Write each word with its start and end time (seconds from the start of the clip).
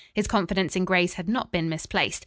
His 0.15 0.25
confidence 0.25 0.75
in 0.75 0.83
Grace 0.83 1.13
had 1.13 1.29
not 1.29 1.51
been 1.51 1.69
misplaced. 1.69 2.19